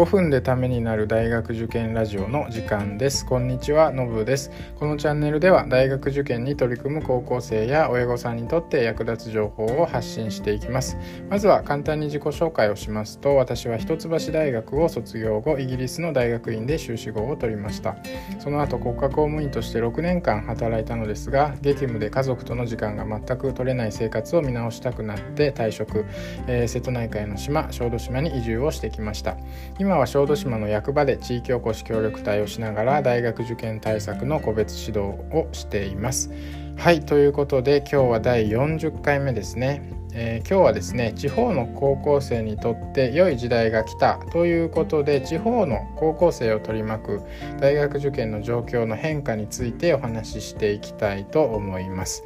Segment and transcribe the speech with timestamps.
[0.00, 3.26] 5分でためになる大学受験ラジオの時間です。
[3.26, 4.50] こんにちはのぶです。
[4.76, 10.96] このチャンネルでは大学受験に取り組む高校生や親御さんにとって役立つ情報を発信していきます。
[11.28, 17.98] まずは簡単に自己紹介をしますと私は一橋大学を卒業後イギリスの大学院で修士号を取りました。
[18.38, 26.06] その後国家公務員として6年間働いたのですが激務で家族との時間が全く取れない生活を見直したくなって退職、
[26.46, 29.36] えー、瀬戸内海の島小豆島に移住をしてきました。
[29.78, 36.30] 今今は小豆島の役場で地域おこし協力隊をしながら大学受験対策の個別指導をしています。
[36.76, 39.82] はいということで今日は第40回目ですね。
[40.12, 47.22] えー、今日はですね地方の高校生にとって良い時代が来たということで地方の高校生を取り巻く
[47.60, 52.22] 大学受験の状況の変化についてお話ししていきたいと思います。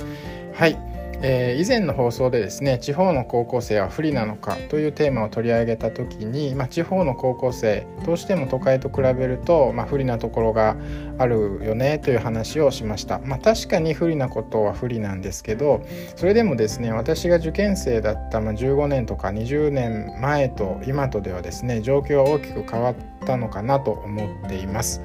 [0.53, 10.77] はいえー、以前の放送でですね地方の高校生は不利なのかというテーマを取り上げた時に、まあ、地方の高校生どうしても都会と比べると、まあ、不利なところが
[11.19, 15.85] あるよねという話をしました、まあ、確かに不利なことは不利なんですけど
[16.17, 25.01] それでもですね私が受験生だった、まあ、15年とか20年前と今とではですね状況は大きく変わったのかなと思っています。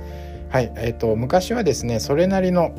[0.50, 2.74] はいえーと昔はですねそれなりの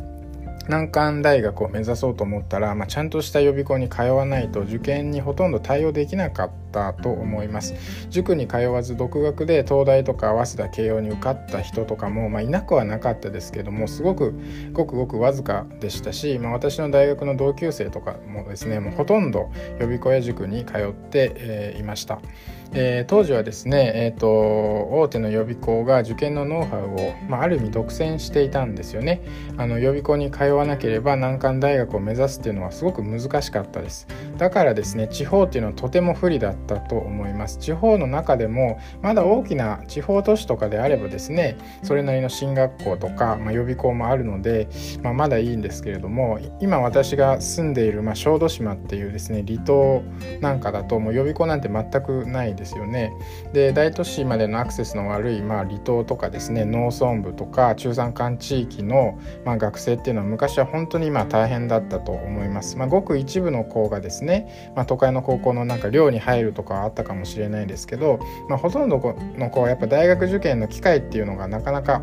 [0.69, 6.70] 難関大学を目指そうと思ったら、まあ、ちゃんとした予備校に通わないと受験にほとんど対応できなかった。
[6.71, 7.75] と思います。
[8.11, 14.35] 塾に通わず独学で東大とか早稲田慶応に受かった人とかも、まあ、いなくはなかったですけどもすごく
[14.73, 22.21] ごくごくわずかでしたし、まあ、私の大学の同級生とかもですねもうほとんど予備校や塾に通って、えー、いました。
[22.73, 29.23] えー、当時はですね、えーと、大手の予備校が受験のノウハウを、まあ、ある意味独占していたんですよね。
[29.57, 34.07] あの予備校に通わなければ難関大学を目指すっていうのはすごく難しかったです。
[34.41, 44.67] だからですね地方っていうのはとても不利だったと思います地方の中でもまだ大きな地方都市とかであればですねそれなりの進学校とか、まあ、予備校もあるので、
[45.03, 50.03] まあ、まだいいんですけれども今私が住んでいる、まあ、小豆島っていうですね離島
[50.41, 53.13] なんかだともう予備校なんて全くないですよね。
[53.53, 62.79] で大都市までのアクセスの悪い、まあ、離島とかですね農村部とか中山間地域の、まあ、学生っていうのは昔は本当にまあ大変だったと思います。
[62.79, 64.73] まあ、ごく一部の子がですね、ね。
[64.75, 68.99] まあ、都会の高校のなんか寮に入るとかあったかもしれないですけど、まあ、ほとんど
[69.37, 72.01] の子はやっぱ大学受験の機会っていうのがなかなか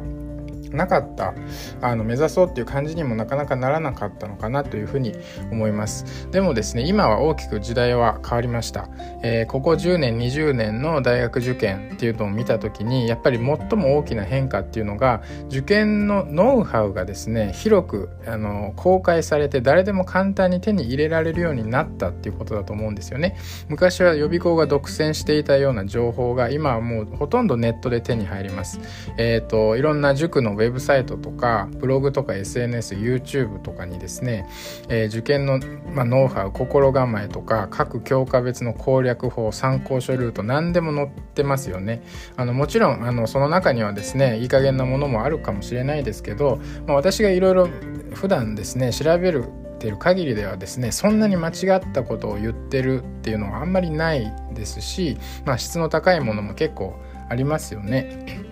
[0.72, 1.34] なかった
[1.82, 5.14] あの目指そうっていう感じにもなかなかならなかったのかなというふうに
[5.52, 6.30] 思います。
[6.32, 8.90] でもですね今は大きく時代は変わりました、
[9.24, 13.46] えー、ここ10年20年の大学受験っていうのを見た時にやっぱり最
[13.78, 23.38] も大きな変化っていうのが受験のノウハウがですね広くあの公開されて誰でも簡単に手に入れられるようになったっていうことだと思うんですよね。
[23.70, 28.80] 昔は予備校が独占していたような情報が今はもうほとんどネットで手に入ります。
[29.18, 34.48] えっ、ー、といろんな塾のウェブサイトとかブログとか SNSYouTube とかにですね、
[34.90, 35.60] えー、受験の、
[35.94, 42.04] まあ、ノウハウ心構えとか各教科別の攻略法参考書ルート何でも載ってますよね
[42.36, 47.68] あのもちろんあのその中にはですねいい加減なものもあるかもしれないですけど、まあ、私がいろいろ
[48.14, 49.46] 普段ですね調べる
[49.78, 58.47] てる限りではですねそんなに間違ったことを言ってるっていうのはあんまりないですし、まあ、質の高いものも結構ありますよね。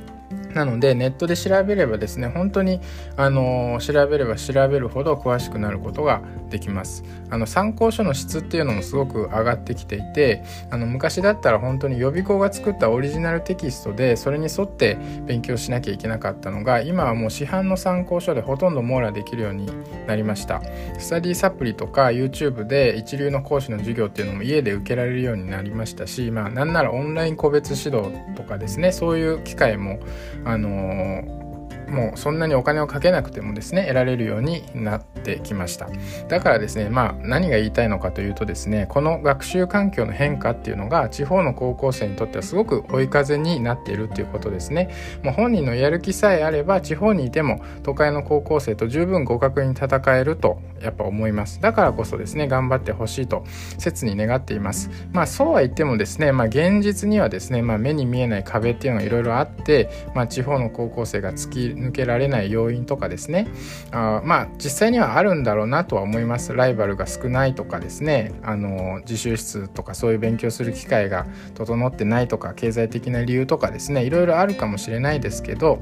[0.56, 2.80] なのでネットで調べればですね本当に
[3.18, 7.04] あの調べれば調べるほど詳しくなることができます。
[7.30, 19.70] あの参考書の質っていうのもすごく上がってきていてあの昔だったら本当に予備校が作ったオリジナルテキストでそれに沿って勉強しなきゃいけなかったのが今はもう市販の参考書でほとんど網羅できるように
[20.08, 20.62] なりました。
[20.98, 30.00] スタディサプリとか YouTube で一流の講師の授業っていうのも家で受けられるようになりましたしまあなんならオンライン個別指導とかですねそういう機会も
[30.46, 31.24] あの
[31.90, 35.90] もうそんなにお金をかけなくてもですね得られるようになってきました。
[36.28, 44.90] だからですねまあ何が言いたいのかというとですねこの学習環境の変化っていうのが地方の高校生にとってはすごく追い風になっているっていうことですね。
[45.24, 51.62] もう本人のやる気さえあれば地方にいても都会の高校生と十分互角に戦えるとやっぱ思います。
[51.62, 53.44] だからこそですね頑張ってほしいと
[53.78, 54.90] 切に願っています。
[55.14, 63.48] まあそうは言ってもですねまあ現実にはですね、まあ、目に見えない壁っていうのがいろいろあって、まあ、地方の高校生が突き抜けられない要因とかですね。
[63.92, 66.54] あまあ実際にはあるんだろうなとは思います。
[66.54, 68.34] ライバルが少ないとかですね。
[68.44, 74.04] あの自習室とかそういう勉強する機会が整ってないとか経済的な理由とかですね。
[74.04, 75.80] いろいろあるかもしれないですけど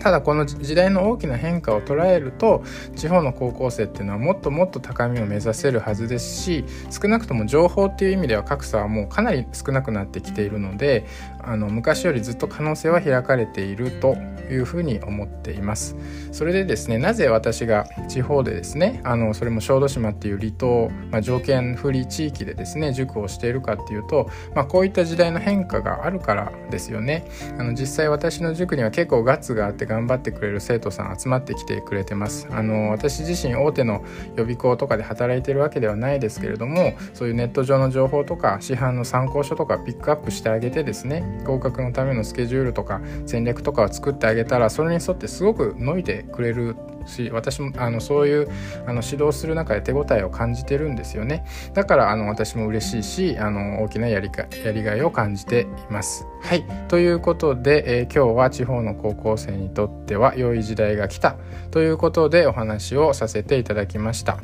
[0.00, 2.64] ただこの時代の大きな変化を捉えると
[2.96, 11.06] 地方の高校生っていうのはもっともっと高みを目指せるはずですし少なくとも情報っていう意味では格差はもうかなり少なくなってきているので
[11.42, 14.16] あの昔よりずっと可能性は開かれていると
[14.50, 15.96] いうふうに思っています。
[16.32, 27.24] それでですねなぜ私が地方でですねあのそれも小豆島っていう離島、まあ、条件不利地域でですね塾をしているかっていうと、まあ、こういった時代の変化があるからですよね。
[27.58, 32.46] あの実際私の塾には結構ガッツがあって頑張ってくれる生徒さん集まってきてくれてます。
[32.52, 34.04] あの私自身大手の
[34.36, 46.76] 予備校とかで働いてるわけではないですけれどもそういうネット上の情報とか市販の参考書とかピックアップしてあげてですね合格のためのスケジュールとか戦略とかを作ってあげたらそれに沿ってすごく伸びてくれる
[47.10, 48.48] し私もあのそういう
[48.86, 51.44] あの指導する中で手応えを感じてるんですよね。
[51.74, 56.26] だからあの私も嬉しいしあの大きなやりかやりがいを感じています。
[56.42, 56.64] はい。
[56.88, 61.36] ということで、えー、今日は地方の高校生にとっては良い時代が来た。
[61.70, 64.38] ということでお話をさせていただきました。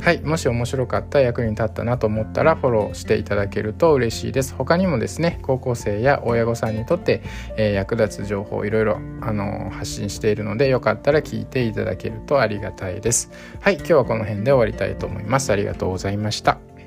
[0.00, 0.20] はい。
[0.20, 4.54] もし面白かった役に立ったなと思ったらフォローしていただけると嬉しいです。
[4.54, 7.22] 他にもですね高校生や親御さんにとって、
[7.56, 13.30] えー、役立つ情報をいろいろあの発信しているのでよかったら聞いていただけるとありがたいです。
[13.60, 15.52] はい今日はこの辺で終わりたいと思います。
[15.52, 16.77] ありがとうございました。